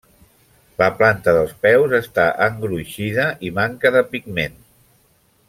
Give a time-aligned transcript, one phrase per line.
[0.81, 4.59] La planta dels peus està engruixida i manca de pigment.